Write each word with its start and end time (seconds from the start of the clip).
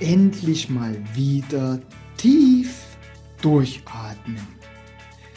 endlich 0.00 0.68
mal 0.68 0.96
wieder 1.14 1.80
tief 2.16 2.96
durchatmen. 3.40 4.40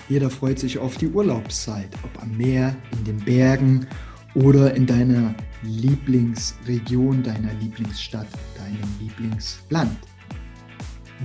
Jeder 0.09 0.29
freut 0.29 0.59
sich 0.59 0.77
auf 0.77 0.97
die 0.97 1.07
Urlaubszeit, 1.07 1.89
ob 2.03 2.21
am 2.21 2.35
Meer, 2.35 2.75
in 2.91 3.03
den 3.05 3.17
Bergen 3.19 3.87
oder 4.35 4.73
in 4.75 4.85
deiner 4.85 5.33
Lieblingsregion, 5.63 7.23
deiner 7.23 7.53
Lieblingsstadt, 7.55 8.27
deinem 8.57 8.89
Lieblingsland. 8.99 9.97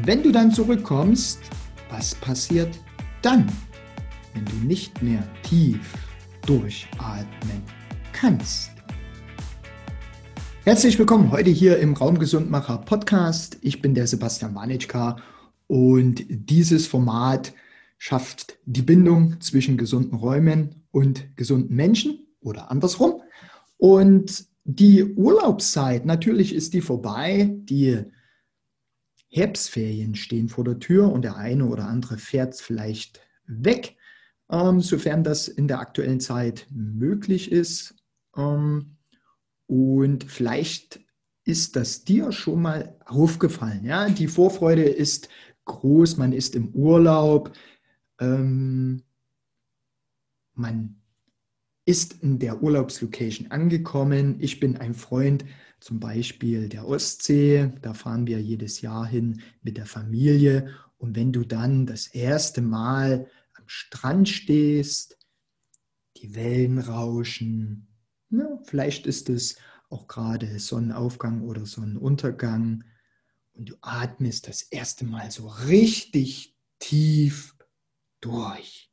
wenn 0.04 0.22
du 0.22 0.30
dann 0.30 0.52
zurückkommst, 0.52 1.40
was 1.90 2.14
passiert 2.14 2.78
dann, 3.22 3.46
wenn 4.34 4.44
du 4.44 4.54
nicht 4.66 5.02
mehr 5.02 5.22
tief 5.42 5.80
durchatmen 6.46 7.62
kannst? 8.12 8.77
Herzlich 10.68 10.98
willkommen 10.98 11.30
heute 11.30 11.48
hier 11.48 11.78
im 11.78 11.94
Raumgesundmacher 11.94 12.76
Podcast. 12.76 13.56
Ich 13.62 13.80
bin 13.80 13.94
der 13.94 14.06
Sebastian 14.06 14.54
Wanitschka 14.54 15.16
und 15.66 16.26
dieses 16.28 16.86
Format 16.86 17.54
schafft 17.96 18.58
die 18.66 18.82
Bindung 18.82 19.40
zwischen 19.40 19.78
gesunden 19.78 20.18
Räumen 20.18 20.84
und 20.90 21.34
gesunden 21.38 21.74
Menschen 21.74 22.26
oder 22.42 22.70
andersrum. 22.70 23.22
Und 23.78 24.44
die 24.64 25.04
Urlaubszeit, 25.04 26.04
natürlich 26.04 26.54
ist 26.54 26.74
die 26.74 26.82
vorbei. 26.82 27.50
Die 27.62 28.04
Herbstferien 29.30 30.16
stehen 30.16 30.50
vor 30.50 30.64
der 30.64 30.78
Tür 30.78 31.10
und 31.10 31.22
der 31.22 31.36
eine 31.36 31.64
oder 31.64 31.86
andere 31.86 32.18
fährt 32.18 32.54
vielleicht 32.56 33.22
weg, 33.46 33.96
ähm, 34.50 34.82
sofern 34.82 35.24
das 35.24 35.48
in 35.48 35.66
der 35.66 35.80
aktuellen 35.80 36.20
Zeit 36.20 36.66
möglich 36.70 37.50
ist. 37.50 37.94
Ähm, 38.36 38.97
und 39.68 40.24
vielleicht 40.24 41.00
ist 41.44 41.76
das 41.76 42.04
dir 42.04 42.32
schon 42.32 42.62
mal 42.62 42.96
aufgefallen. 43.04 43.84
Ja? 43.84 44.08
Die 44.08 44.28
Vorfreude 44.28 44.82
ist 44.82 45.28
groß, 45.66 46.16
man 46.16 46.32
ist 46.32 46.56
im 46.56 46.68
Urlaub, 46.70 47.52
ähm, 48.18 49.02
man 50.54 50.96
ist 51.84 52.22
in 52.22 52.38
der 52.38 52.62
Urlaubslocation 52.62 53.50
angekommen. 53.50 54.36
Ich 54.40 54.58
bin 54.58 54.76
ein 54.76 54.94
Freund 54.94 55.44
zum 55.80 56.00
Beispiel 56.00 56.68
der 56.68 56.86
Ostsee, 56.86 57.72
da 57.82 57.94
fahren 57.94 58.26
wir 58.26 58.40
jedes 58.40 58.80
Jahr 58.80 59.06
hin 59.06 59.42
mit 59.62 59.76
der 59.76 59.86
Familie. 59.86 60.74
Und 60.96 61.14
wenn 61.14 61.32
du 61.32 61.44
dann 61.44 61.86
das 61.86 62.08
erste 62.08 62.62
Mal 62.62 63.30
am 63.54 63.64
Strand 63.66 64.28
stehst, 64.28 65.18
die 66.16 66.34
Wellen 66.34 66.78
rauschen, 66.78 67.87
ja, 68.30 68.58
vielleicht 68.64 69.06
ist 69.06 69.28
es 69.28 69.56
auch 69.90 70.06
gerade 70.06 70.58
Sonnenaufgang 70.58 71.42
oder 71.42 71.64
Sonnenuntergang 71.66 72.84
und 73.54 73.70
du 73.70 73.76
atmest 73.80 74.48
das 74.48 74.62
erste 74.62 75.04
Mal 75.04 75.30
so 75.30 75.48
richtig 75.48 76.56
tief 76.78 77.56
durch. 78.20 78.92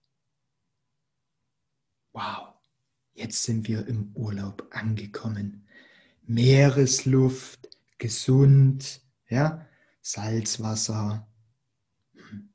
Wow, 2.14 2.53
jetzt 3.14 3.44
sind 3.44 3.67
wir 3.67 3.86
im 3.88 4.16
Urlaub 4.16 4.67
angekommen. 4.72 5.67
Meeresluft, 6.23 7.70
gesund, 7.97 9.02
ja, 9.30 9.67
Salzwasser. 10.02 11.27
Hm. 12.14 12.53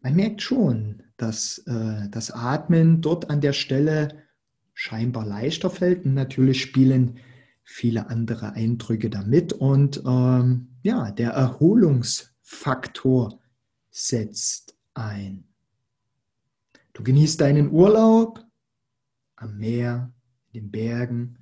Man 0.00 0.16
merkt 0.16 0.42
schon, 0.42 1.02
dass 1.16 1.58
äh, 1.66 2.08
das 2.10 2.30
Atmen 2.30 3.02
dort 3.02 3.30
an 3.30 3.40
der 3.40 3.52
Stelle 3.52 4.25
scheinbar 4.76 5.26
leichter 5.26 5.70
fällt. 5.70 6.04
Und 6.04 6.14
natürlich 6.14 6.60
spielen 6.60 7.18
viele 7.64 8.08
andere 8.10 8.52
Eindrücke 8.52 9.10
damit. 9.10 9.52
Und 9.54 10.02
ähm, 10.06 10.68
ja, 10.82 11.10
der 11.10 11.30
Erholungsfaktor 11.30 13.40
setzt 13.90 14.76
ein. 14.94 15.42
Du 16.92 17.02
genießt 17.02 17.40
deinen 17.40 17.72
Urlaub 17.72 18.44
am 19.34 19.56
Meer, 19.56 20.12
in 20.52 20.60
den 20.60 20.70
Bergen, 20.70 21.38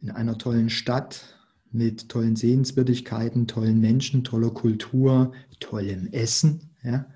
in 0.00 0.10
einer 0.10 0.38
tollen 0.38 0.70
Stadt 0.70 1.36
mit 1.72 2.08
tollen 2.08 2.36
Sehenswürdigkeiten, 2.36 3.48
tollen 3.48 3.80
Menschen, 3.80 4.24
toller 4.24 4.50
Kultur, 4.50 5.32
tollem 5.58 6.06
Essen. 6.12 6.70
Ja? 6.82 7.06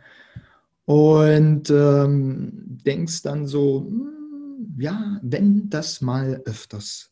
Und 0.85 1.71
ähm, 1.71 2.79
denkst 2.85 3.23
dann 3.23 3.47
so, 3.47 3.87
hm, 3.89 4.14
ja, 4.77 5.19
wenn 5.23 5.71
das 5.71 6.01
mal 6.01 6.43
öfters 6.45 7.11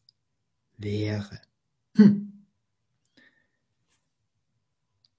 wäre. 0.76 1.40
Hm. 1.96 2.46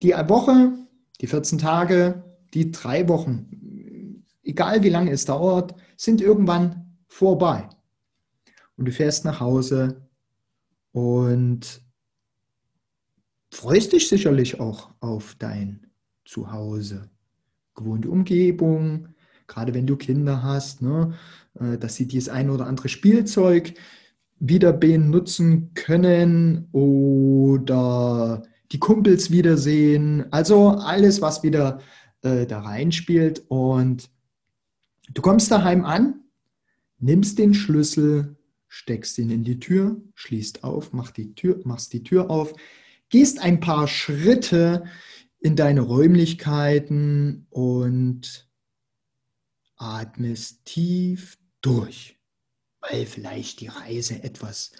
Die 0.01 0.11
Woche, 0.11 0.73
die 1.21 1.27
14 1.27 1.59
Tage, 1.59 2.23
die 2.53 2.71
drei 2.71 3.07
Wochen, 3.07 4.23
egal 4.43 4.83
wie 4.83 4.89
lange 4.89 5.11
es 5.11 5.25
dauert, 5.25 5.75
sind 5.95 6.21
irgendwann 6.21 6.97
vorbei. 7.07 7.69
Und 8.75 8.85
du 8.85 8.91
fährst 8.91 9.23
nach 9.23 9.39
Hause 9.39 10.09
und 10.91 11.81
freust 13.51 13.93
dich 13.93 14.09
sicherlich 14.09 14.59
auch 14.59 14.91
auf 14.99 15.35
dein 15.35 15.87
Zuhause. 16.25 17.09
Gewohnte 17.75 18.09
Umgebung, 18.09 19.09
gerade 19.47 19.73
wenn 19.73 19.87
du 19.87 19.95
Kinder 19.95 20.43
hast, 20.43 20.81
ne, 20.81 21.13
dass 21.53 21.95
sie 21.95 22.07
dieses 22.07 22.29
ein 22.29 22.49
oder 22.49 22.65
andere 22.65 22.89
Spielzeug 22.89 23.73
wieder 24.39 24.73
benutzen 24.73 25.73
können 25.73 26.67
oder 26.71 28.43
die 28.71 28.79
Kumpels 28.79 29.31
wiedersehen. 29.31 30.25
Also 30.31 30.69
alles, 30.69 31.21
was 31.21 31.43
wieder 31.43 31.79
äh, 32.23 32.45
da 32.45 32.59
reinspielt. 32.59 33.43
Und 33.47 34.09
du 35.13 35.21
kommst 35.21 35.51
daheim 35.51 35.85
an, 35.85 36.21
nimmst 36.97 37.39
den 37.39 37.53
Schlüssel, 37.53 38.35
steckst 38.67 39.17
ihn 39.19 39.29
in 39.29 39.43
die 39.43 39.59
Tür, 39.59 40.01
schließt 40.15 40.63
auf, 40.63 40.91
mach 40.91 41.11
die 41.11 41.35
Tür, 41.35 41.61
machst 41.63 41.93
die 41.93 42.03
Tür 42.03 42.29
auf, 42.29 42.53
gehst 43.09 43.39
ein 43.39 43.59
paar 43.59 43.87
Schritte 43.87 44.83
in 45.39 45.55
deine 45.55 45.81
Räumlichkeiten 45.81 47.47
und 47.49 48.49
atmest 49.75 50.65
tief 50.65 51.37
durch, 51.63 52.19
weil 52.81 53.07
vielleicht 53.07 53.61
die 53.61 53.67
Reise 53.67 54.23
etwas, 54.23 54.71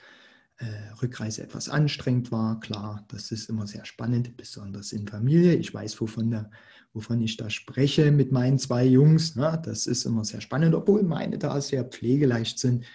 äh, 0.57 0.65
Rückreise 1.01 1.41
etwas 1.41 1.69
anstrengend 1.69 2.31
war. 2.31 2.59
Klar, 2.59 3.05
das 3.07 3.31
ist 3.31 3.49
immer 3.49 3.65
sehr 3.65 3.85
spannend, 3.85 4.37
besonders 4.37 4.91
in 4.91 5.07
Familie. 5.07 5.55
Ich 5.55 5.73
weiß, 5.73 5.99
wovon, 5.99 6.29
da, 6.29 6.51
wovon 6.93 7.21
ich 7.21 7.37
da 7.37 7.49
spreche 7.49 8.11
mit 8.11 8.31
meinen 8.31 8.59
zwei 8.59 8.85
Jungs. 8.85 9.35
Ne? 9.35 9.59
Das 9.65 9.87
ist 9.87 10.05
immer 10.05 10.25
sehr 10.25 10.41
spannend, 10.41 10.75
obwohl 10.75 11.01
meine 11.03 11.39
da 11.39 11.59
sehr 11.59 11.83
pflegeleicht 11.83 12.59
sind 12.59 12.85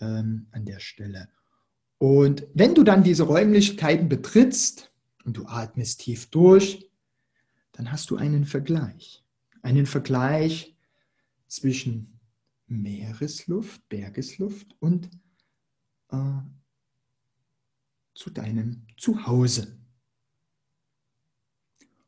ähm, 0.00 0.48
an 0.50 0.66
der 0.66 0.80
Stelle. 0.80 1.28
Und 1.98 2.46
wenn 2.54 2.74
du 2.74 2.82
dann 2.82 3.04
diese 3.04 3.24
Räumlichkeiten 3.24 4.08
betrittst 4.08 4.90
und 5.24 5.36
du 5.36 5.46
atmest 5.46 6.00
tief 6.00 6.30
durch, 6.30 6.90
dann 7.72 7.92
hast 7.92 8.10
du 8.10 8.16
einen 8.16 8.44
Vergleich. 8.44 9.24
Einen 9.62 9.86
Vergleich 9.86 10.76
zwischen 11.46 12.19
Meeresluft, 12.70 13.88
Bergesluft 13.88 14.74
und 14.80 15.10
äh, 16.10 16.40
zu 18.14 18.30
deinem 18.30 18.86
Zuhause. 18.96 19.76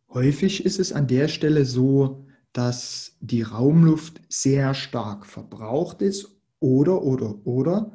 Häufig 0.08 0.64
ist 0.64 0.78
es 0.78 0.92
an 0.92 1.06
der 1.06 1.28
Stelle 1.28 1.64
so, 1.64 2.26
dass 2.52 3.16
die 3.20 3.42
Raumluft 3.42 4.20
sehr 4.28 4.74
stark 4.74 5.26
verbraucht 5.26 6.02
ist 6.02 6.28
oder, 6.60 7.02
oder, 7.02 7.46
oder, 7.46 7.92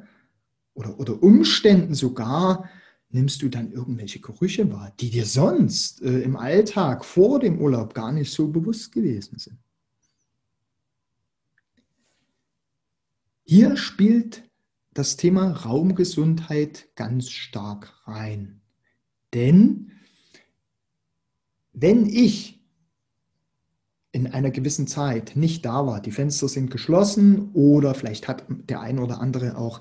oder, 0.74 0.98
oder 0.98 1.22
Umständen 1.22 1.94
sogar 1.94 2.68
nimmst 3.10 3.40
du 3.42 3.48
dann 3.48 3.72
irgendwelche 3.72 4.20
Gerüche 4.20 4.70
wahr, 4.70 4.92
die 5.00 5.10
dir 5.10 5.24
sonst 5.24 6.02
äh, 6.02 6.20
im 6.20 6.36
Alltag 6.36 7.04
vor 7.04 7.40
dem 7.40 7.60
Urlaub 7.60 7.94
gar 7.94 8.12
nicht 8.12 8.32
so 8.32 8.48
bewusst 8.48 8.92
gewesen 8.92 9.38
sind. 9.38 9.58
Hier 13.50 13.78
spielt 13.78 14.42
das 14.92 15.16
Thema 15.16 15.50
Raumgesundheit 15.50 16.94
ganz 16.96 17.30
stark 17.30 18.06
rein. 18.06 18.60
Denn 19.32 19.92
wenn 21.72 22.04
ich 22.04 22.62
in 24.12 24.26
einer 24.26 24.50
gewissen 24.50 24.86
Zeit 24.86 25.32
nicht 25.34 25.64
da 25.64 25.86
war, 25.86 26.02
die 26.02 26.10
Fenster 26.10 26.46
sind 26.46 26.70
geschlossen 26.70 27.50
oder 27.54 27.94
vielleicht 27.94 28.28
hat 28.28 28.44
der 28.48 28.82
ein 28.82 28.98
oder 28.98 29.18
andere 29.18 29.56
auch 29.56 29.80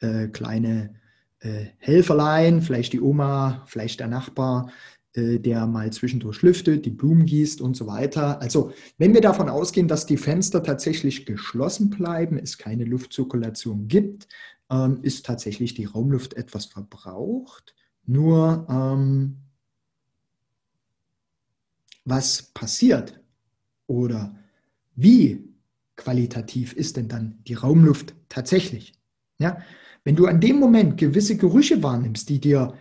äh, 0.00 0.28
kleine 0.28 1.00
äh, 1.38 1.68
Helferlein, 1.78 2.60
vielleicht 2.60 2.92
die 2.92 3.00
Oma, 3.00 3.64
vielleicht 3.66 4.00
der 4.00 4.08
Nachbar, 4.08 4.70
der 5.16 5.66
mal 5.66 5.92
zwischendurch 5.92 6.42
lüftet, 6.42 6.84
die 6.84 6.90
Blumen 6.90 7.24
gießt 7.26 7.60
und 7.60 7.76
so 7.76 7.86
weiter. 7.86 8.40
Also 8.40 8.72
wenn 8.98 9.14
wir 9.14 9.20
davon 9.20 9.48
ausgehen, 9.48 9.88
dass 9.88 10.06
die 10.06 10.16
Fenster 10.16 10.62
tatsächlich 10.62 11.26
geschlossen 11.26 11.90
bleiben, 11.90 12.38
es 12.38 12.58
keine 12.58 12.84
Luftzirkulation 12.84 13.88
gibt, 13.88 14.28
ähm, 14.70 14.98
ist 15.02 15.26
tatsächlich 15.26 15.74
die 15.74 15.84
Raumluft 15.84 16.34
etwas 16.34 16.66
verbraucht. 16.66 17.74
Nur 18.04 18.66
ähm, 18.68 19.36
was 22.04 22.42
passiert 22.42 23.20
oder 23.86 24.36
wie 24.94 25.48
qualitativ 25.96 26.72
ist 26.72 26.96
denn 26.96 27.08
dann 27.08 27.38
die 27.46 27.54
Raumluft 27.54 28.14
tatsächlich? 28.28 28.94
Ja? 29.38 29.58
Wenn 30.04 30.16
du 30.16 30.26
an 30.26 30.40
dem 30.40 30.60
Moment 30.60 30.98
gewisse 30.98 31.36
Gerüche 31.36 31.82
wahrnimmst, 31.82 32.28
die 32.28 32.40
dir 32.40 32.74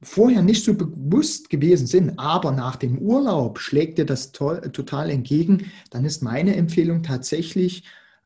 vorher 0.00 0.42
nicht 0.42 0.64
so 0.64 0.74
bewusst 0.74 1.50
gewesen 1.50 1.86
sind, 1.86 2.18
aber 2.18 2.52
nach 2.52 2.76
dem 2.76 2.98
Urlaub 2.98 3.58
schlägt 3.58 3.98
dir 3.98 4.06
das 4.06 4.32
total 4.32 5.10
entgegen, 5.10 5.70
dann 5.90 6.04
ist 6.04 6.22
meine 6.22 6.54
Empfehlung 6.54 7.02
tatsächlich 7.02 7.84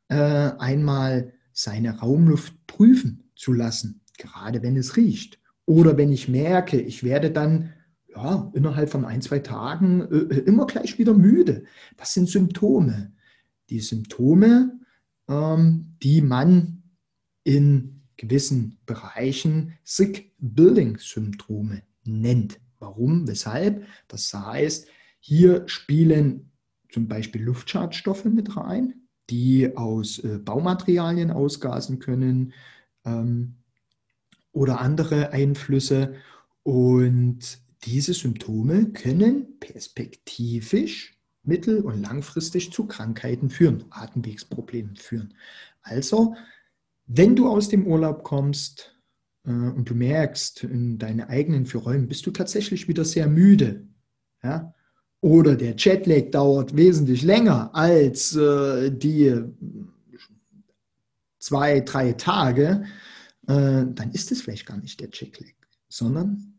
äh, 0.08 0.14
einmal 0.14 1.32
seine 1.52 1.98
Raumluft 1.98 2.66
prüfen 2.66 3.30
zu 3.34 3.52
lassen, 3.52 4.02
gerade 4.18 4.62
wenn 4.62 4.76
es 4.76 4.96
riecht. 4.96 5.38
Oder 5.64 5.96
wenn 5.96 6.12
ich 6.12 6.28
merke, 6.28 6.80
ich 6.80 7.04
werde 7.04 7.30
dann 7.30 7.72
ja, 8.14 8.50
innerhalb 8.54 8.90
von 8.90 9.04
ein, 9.04 9.22
zwei 9.22 9.38
Tagen 9.38 10.02
äh, 10.02 10.38
immer 10.40 10.66
gleich 10.66 10.98
wieder 10.98 11.14
müde. 11.14 11.64
Das 11.96 12.12
sind 12.12 12.28
Symptome. 12.28 13.12
Die 13.70 13.80
Symptome, 13.80 14.78
ähm, 15.28 15.96
die 16.02 16.20
man 16.20 16.82
in 17.44 17.91
gewissen 18.16 18.78
Bereichen 18.86 19.78
Sick 19.84 20.32
Building 20.38 20.98
Syndrome 20.98 21.82
nennt. 22.04 22.60
Warum? 22.78 23.28
Weshalb? 23.28 23.86
Das 24.08 24.32
heißt, 24.32 24.88
hier 25.20 25.62
spielen 25.68 26.50
zum 26.90 27.08
Beispiel 27.08 27.42
Luftschadstoffe 27.42 28.24
mit 28.24 28.56
rein, 28.56 28.94
die 29.30 29.76
aus 29.76 30.18
äh, 30.18 30.38
Baumaterialien 30.38 31.30
ausgasen 31.30 31.98
können 31.98 32.52
ähm, 33.04 33.54
oder 34.52 34.80
andere 34.80 35.30
Einflüsse. 35.30 36.14
Und 36.64 37.58
diese 37.84 38.14
Symptome 38.14 38.92
können 38.92 39.58
perspektivisch 39.58 41.18
mittel- 41.42 41.80
und 41.80 42.02
langfristig 42.02 42.72
zu 42.72 42.86
Krankheiten 42.86 43.50
führen, 43.50 43.84
Atemwegsproblemen 43.90 44.96
führen. 44.96 45.34
Also, 45.82 46.34
wenn 47.06 47.36
du 47.36 47.48
aus 47.48 47.68
dem 47.68 47.86
Urlaub 47.86 48.22
kommst 48.22 48.96
äh, 49.44 49.50
und 49.50 49.88
du 49.88 49.94
merkst 49.94 50.64
in 50.64 50.98
deinen 50.98 51.22
eigenen 51.22 51.66
vier 51.66 51.80
Räumen, 51.80 52.08
bist 52.08 52.26
du 52.26 52.30
tatsächlich 52.30 52.88
wieder 52.88 53.04
sehr 53.04 53.28
müde, 53.28 53.86
ja? 54.42 54.74
oder 55.20 55.54
der 55.54 55.76
Jetlag 55.76 56.30
dauert 56.30 56.76
wesentlich 56.76 57.22
länger 57.22 57.74
als 57.74 58.34
äh, 58.34 58.90
die 58.90 59.42
zwei, 61.38 61.80
drei 61.80 62.12
Tage, 62.12 62.84
äh, 63.46 63.84
dann 63.86 64.10
ist 64.12 64.32
es 64.32 64.42
vielleicht 64.42 64.66
gar 64.66 64.78
nicht 64.78 65.00
der 65.00 65.10
Jetlag, 65.12 65.52
sondern 65.88 66.58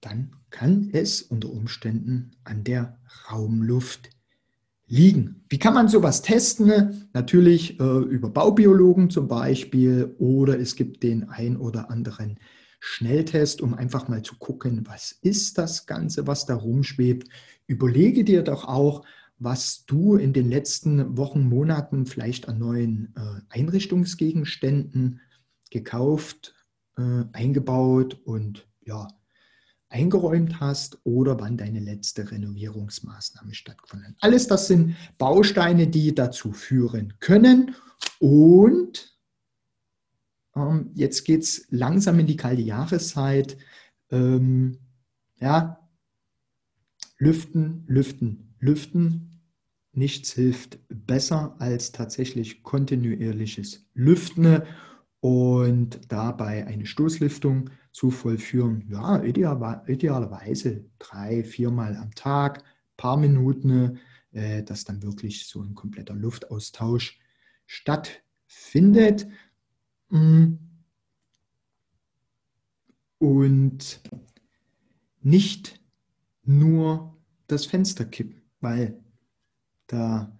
dann 0.00 0.36
kann 0.50 0.90
es 0.92 1.22
unter 1.22 1.50
Umständen 1.50 2.32
an 2.44 2.64
der 2.64 2.98
Raumluft 3.30 4.10
liegen. 4.86 5.44
Wie 5.48 5.58
kann 5.58 5.74
man 5.74 5.88
sowas 5.88 6.22
testen? 6.22 7.08
Natürlich 7.12 7.80
äh, 7.80 7.82
über 7.82 8.30
Baubiologen 8.30 9.10
zum 9.10 9.28
Beispiel 9.28 10.14
oder 10.18 10.58
es 10.58 10.76
gibt 10.76 11.02
den 11.02 11.28
ein 11.28 11.56
oder 11.56 11.90
anderen 11.90 12.38
Schnelltest, 12.78 13.62
um 13.62 13.74
einfach 13.74 14.08
mal 14.08 14.22
zu 14.22 14.36
gucken, 14.38 14.84
was 14.86 15.12
ist 15.12 15.58
das 15.58 15.86
Ganze, 15.86 16.26
was 16.26 16.46
da 16.46 16.54
rumschwebt. 16.54 17.28
Überlege 17.66 18.22
dir 18.22 18.42
doch 18.42 18.64
auch, 18.66 19.04
was 19.38 19.84
du 19.86 20.16
in 20.16 20.32
den 20.32 20.48
letzten 20.48 21.16
Wochen, 21.16 21.48
Monaten 21.48 22.06
vielleicht 22.06 22.48
an 22.48 22.58
neuen 22.58 23.12
äh, 23.16 23.58
Einrichtungsgegenständen 23.58 25.20
gekauft, 25.70 26.54
äh, 26.96 27.24
eingebaut 27.32 28.20
und 28.24 28.66
ja, 28.84 29.08
eingeräumt 29.96 30.60
hast 30.60 30.98
oder 31.04 31.40
wann 31.40 31.56
deine 31.56 31.80
letzte 31.80 32.30
Renovierungsmaßnahme 32.30 33.54
stattgefunden 33.54 34.08
hat. 34.08 34.16
Alles 34.20 34.46
das 34.46 34.66
sind 34.66 34.94
Bausteine, 35.16 35.86
die 35.86 36.14
dazu 36.14 36.52
führen 36.52 37.14
können. 37.18 37.74
Und 38.18 39.18
ähm, 40.54 40.90
jetzt 40.94 41.24
geht 41.24 41.44
es 41.44 41.66
langsam 41.70 42.18
in 42.18 42.26
die 42.26 42.36
kalte 42.36 42.60
Jahreszeit. 42.60 43.56
Ähm, 44.10 44.80
ja, 45.40 45.88
lüften, 47.16 47.84
lüften, 47.86 48.54
lüften. 48.60 49.40
Nichts 49.92 50.32
hilft 50.32 50.78
besser 50.90 51.56
als 51.58 51.92
tatsächlich 51.92 52.62
kontinuierliches 52.62 53.88
Lüften 53.94 54.62
und 55.26 56.12
dabei 56.12 56.68
eine 56.68 56.86
Stoßlüftung 56.86 57.70
zu 57.90 58.12
vollführen. 58.12 58.84
Ja, 58.88 59.20
ideal, 59.24 59.82
idealerweise 59.88 60.84
drei, 61.00 61.42
viermal 61.42 61.96
am 61.96 62.14
Tag, 62.14 62.62
paar 62.96 63.16
Minuten, 63.16 63.98
äh, 64.30 64.62
dass 64.62 64.84
dann 64.84 65.02
wirklich 65.02 65.48
so 65.48 65.62
ein 65.62 65.74
kompletter 65.74 66.14
Luftaustausch 66.14 67.18
stattfindet. 67.66 69.26
Mm. 70.10 70.58
Und 73.18 74.00
nicht 75.22 75.80
nur 76.44 77.16
das 77.48 77.66
Fenster 77.66 78.04
kippen, 78.04 78.42
weil 78.60 79.02
da 79.88 80.38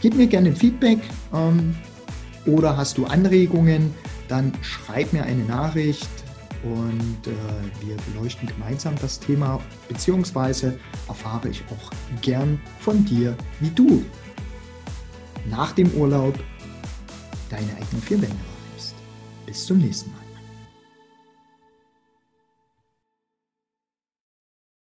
gib 0.00 0.14
mir 0.14 0.26
gerne 0.26 0.54
Feedback. 0.54 0.98
Ähm, 1.34 1.74
oder 2.46 2.76
hast 2.76 2.98
du 2.98 3.06
Anregungen, 3.06 3.92
dann 4.28 4.52
schreib 4.62 5.12
mir 5.12 5.24
eine 5.24 5.42
Nachricht 5.44 6.08
und 6.62 7.26
äh, 7.26 7.32
wir 7.86 7.96
beleuchten 8.12 8.48
gemeinsam 8.48 8.94
das 9.00 9.18
Thema, 9.20 9.60
beziehungsweise 9.88 10.78
erfahre 11.06 11.48
ich 11.48 11.62
auch 11.70 11.90
gern 12.20 12.60
von 12.80 13.04
dir, 13.04 13.36
wie 13.60 13.70
du 13.70 14.04
nach 15.50 15.72
dem 15.72 15.90
Urlaub 15.92 16.38
deine 17.48 17.70
eigenen 17.76 18.02
vier 18.02 18.20
Wände 18.20 18.36
wahrnimmst. 18.36 18.94
Bis 19.46 19.64
zum 19.66 19.78
nächsten 19.78 20.10
Mal. 20.12 20.17